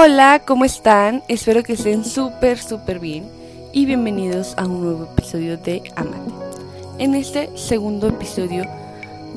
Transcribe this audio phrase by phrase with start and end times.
[0.00, 1.24] Hola, ¿cómo están?
[1.26, 3.28] Espero que estén súper, súper bien
[3.72, 6.30] y bienvenidos a un nuevo episodio de Amate.
[7.00, 8.62] En este segundo episodio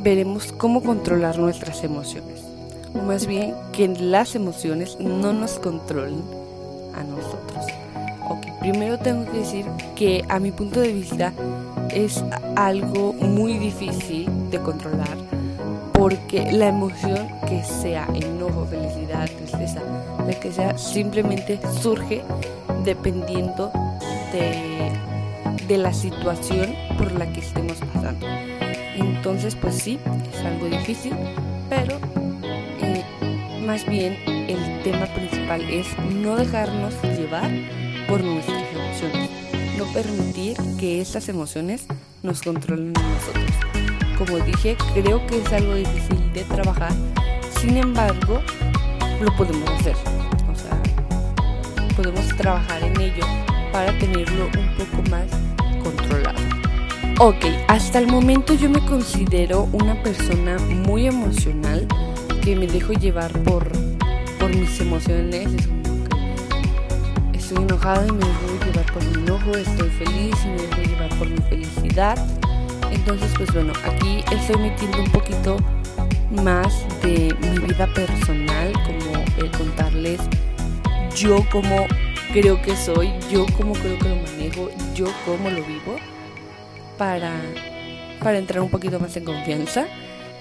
[0.04, 2.44] veremos cómo controlar nuestras emociones,
[2.94, 6.22] o más bien que las emociones no nos controlen
[6.94, 7.66] a nosotros.
[8.30, 9.66] Ok, primero tengo que decir
[9.96, 11.34] que a mi punto de vista
[11.90, 12.24] es
[12.56, 15.31] algo muy difícil de controlar
[16.02, 19.84] porque la emoción que sea enojo, felicidad, tristeza,
[20.26, 22.24] la que sea, simplemente surge
[22.84, 23.72] dependiendo
[24.32, 28.26] de, la situación por la que estemos pasando.
[28.96, 30.00] Entonces, pues sí,
[30.34, 31.14] es algo difícil,
[31.70, 32.00] pero
[32.82, 33.06] eh,
[33.64, 37.52] más bien el tema principal es no dejarnos llevar
[38.08, 39.30] por nuestras emociones,
[39.78, 41.86] no permitir que estas emociones
[42.24, 43.71] nos controlen a nosotros.
[44.22, 46.92] Como dije, creo que es algo difícil de trabajar,
[47.60, 48.40] sin embargo,
[49.20, 49.96] lo podemos hacer.
[50.48, 50.80] O sea,
[51.96, 53.26] podemos trabajar en ello
[53.72, 55.26] para tenerlo un poco más
[55.84, 56.38] controlado.
[57.18, 61.88] Ok, hasta el momento yo me considero una persona muy emocional
[62.44, 63.72] que me dejo llevar por,
[64.40, 65.48] por mis emociones.
[67.34, 71.10] estoy enojada y me dejo llevar por mi enojo, estoy feliz y me dejo llevar
[71.18, 72.20] por mi felicidad
[72.92, 75.58] entonces, pues bueno, aquí estoy metiendo un poquito
[76.44, 80.20] más de mi vida personal, como el contarles
[81.16, 81.86] yo como
[82.34, 85.96] creo que soy, yo como creo que lo manejo, yo cómo lo vivo,
[86.98, 87.34] para,
[88.24, 89.86] para entrar un poquito más en confianza.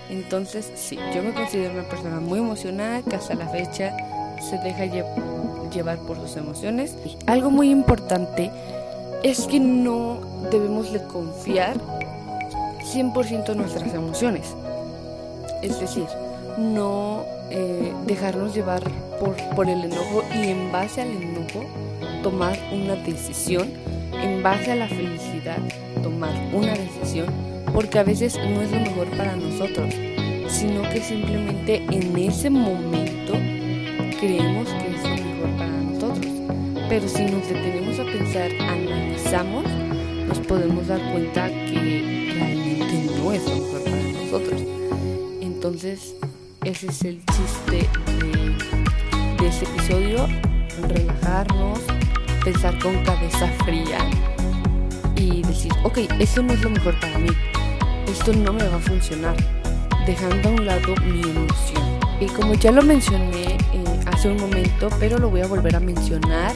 [0.09, 3.97] Entonces, sí, yo me considero una persona muy emocional que hasta la fecha
[4.41, 4.85] se deja
[5.71, 6.97] llevar por sus emociones.
[7.27, 8.51] Algo muy importante
[9.23, 11.79] es que no debemos de confiar
[12.81, 14.55] 100% nuestras emociones.
[15.63, 16.07] Es decir,
[16.59, 18.83] no eh, dejarnos llevar
[19.19, 21.65] por, por el enojo y en base al enojo
[22.23, 23.69] tomar una decisión,
[24.23, 25.59] en base a la felicidad
[26.03, 27.27] tomar una decisión,
[27.73, 29.95] porque a veces no es lo mejor para nosotros,
[30.49, 33.35] sino que simplemente en ese momento
[34.19, 36.27] creemos que es lo mejor para nosotros.
[36.89, 39.65] Pero si nos detenemos a pensar, analizamos,
[40.27, 42.20] nos podemos dar cuenta que
[44.31, 44.63] nosotros.
[45.41, 46.15] Entonces,
[46.65, 47.89] ese es el chiste
[48.23, 50.27] de, de este episodio,
[50.89, 51.81] relajarnos,
[52.45, 53.99] pensar con cabeza fría
[55.17, 57.31] y decir, ok, esto no es lo mejor para mí,
[58.09, 59.37] esto no me va a funcionar,
[60.07, 62.01] dejando a un lado mi emoción.
[62.21, 65.81] Y como ya lo mencioné eh, hace un momento, pero lo voy a volver a
[65.81, 66.53] mencionar,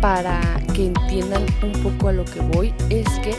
[0.00, 0.40] para
[0.74, 3.36] que entiendan un poco a lo que voy es que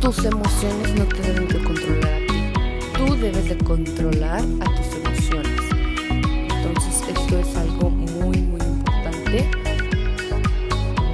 [0.00, 2.09] tus emociones no te deben de controlar
[3.58, 5.60] controlar a tus emociones.
[6.10, 9.48] Entonces esto es algo muy muy importante.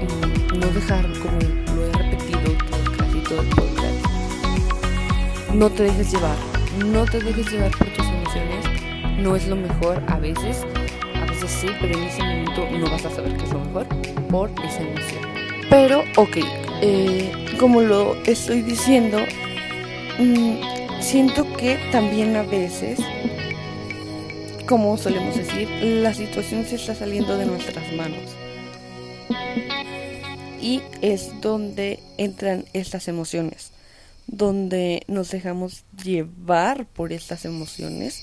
[0.03, 1.39] Mm, no dejar, como
[1.75, 2.57] lo he repetido
[2.99, 4.07] casi todo el podcast,
[5.55, 6.37] no te dejes llevar.
[6.87, 8.65] No te dejes llevar por tus emociones.
[9.19, 10.65] No es lo mejor a veces
[11.49, 13.87] sí, pero en ese momento no vas a saber qué es lo mejor
[14.31, 15.23] por esa emoción.
[15.71, 16.37] Pero, ok,
[16.83, 19.19] eh, como lo estoy diciendo,
[20.19, 22.99] mm, siento que también a veces,
[24.69, 28.37] como solemos decir, la situación se está saliendo de nuestras manos.
[30.61, 33.71] Y es donde entran estas emociones,
[34.27, 38.23] donde nos dejamos llevar por estas emociones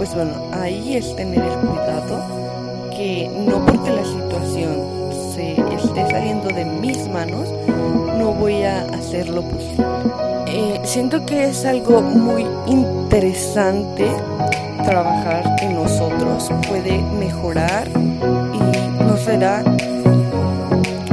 [0.00, 4.99] pues bueno, ahí es tener el cuidado que no porque la situación
[5.48, 7.52] esté saliendo de mis manos,
[8.18, 9.86] no voy a hacer lo posible.
[10.46, 14.06] Eh, siento que es algo muy interesante
[14.84, 19.62] trabajar en nosotros, puede mejorar y no será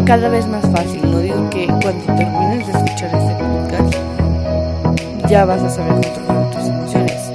[0.05, 1.01] cada vez más fácil.
[1.11, 3.95] No digo que cuando termines de escuchar este podcast
[5.29, 7.31] ya vas a saber controlar tus emociones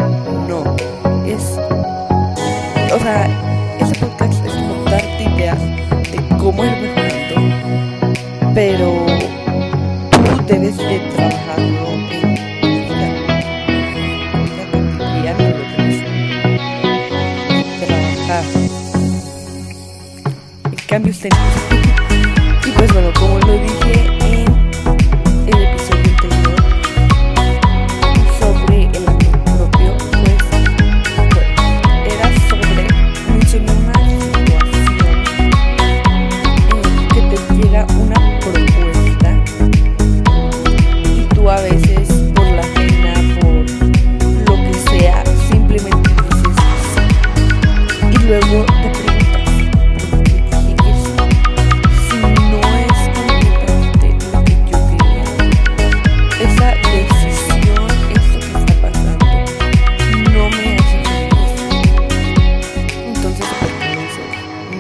[2.95, 3.27] o sea,
[3.81, 4.12] ese podcast
[6.53, 9.07] cómo ir mejorando, pero
[10.11, 12.35] tú debes de trabajarlo en
[17.87, 18.45] trabajar.
[20.71, 21.35] El cambio está en
[22.67, 23.42] Y pues bueno, como
[48.33, 49.51] luego te preguntas,
[50.11, 50.39] ¿por qué?
[52.09, 55.25] Si no es completamente lo que yo quería.
[56.41, 59.25] Esa decisión, esto que está pasando,
[60.33, 61.53] no me hace feliz.
[63.15, 64.25] Entonces, ¿por?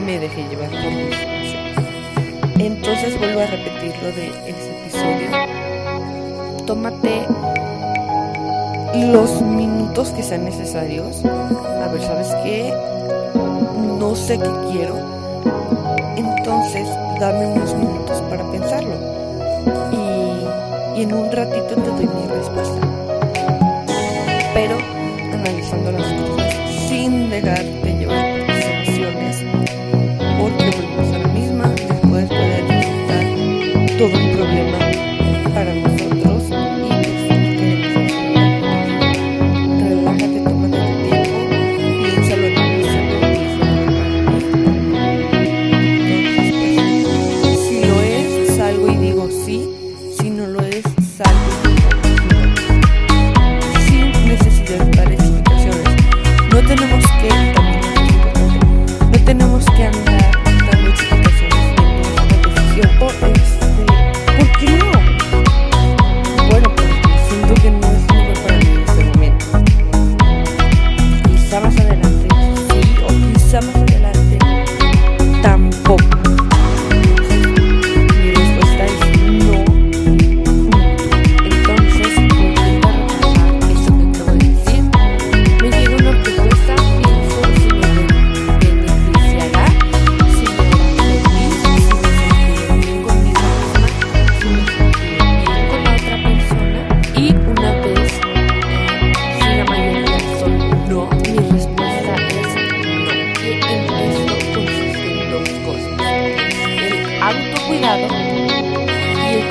[0.06, 1.76] Me dejé llevar por mis emociones.
[2.58, 5.28] Entonces vuelvo a repetir lo de ese episodio.
[6.66, 7.26] Tómate
[8.94, 11.22] los minutos que sean necesarios.
[11.26, 12.72] A ver, ¿sabes qué?
[13.82, 14.96] No sé qué quiero.
[16.16, 16.88] Entonces,
[17.18, 18.94] dame unos minutos para pensarlo.
[19.92, 22.80] Y, en un ratito te doy mi respuesta.
[24.54, 24.76] Pero
[25.32, 26.54] analizando las cosas
[26.88, 27.81] sin dejarte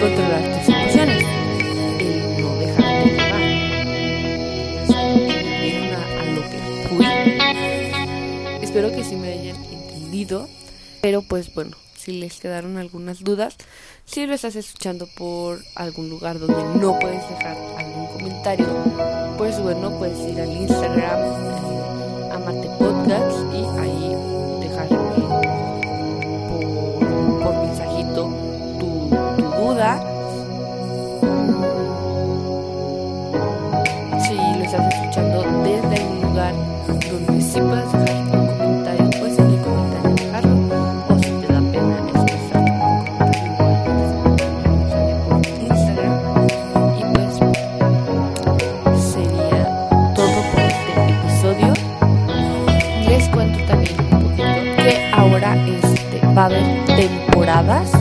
[0.01, 1.23] controlar tus emociones,
[1.99, 3.41] el no dejarte llevar.
[5.61, 6.57] Vieron a, lo que
[6.89, 7.05] fui.
[8.63, 10.49] Espero que sí me hayan entendido,
[11.01, 13.57] pero pues bueno, si les quedaron algunas dudas,
[14.05, 18.67] si lo estás escuchando por algún lugar donde no puedes dejar algún comentario,
[19.37, 22.69] pues bueno, puedes ir al Instagram, eh, Amate
[23.53, 24.10] y ahí
[56.49, 58.00] temporadas.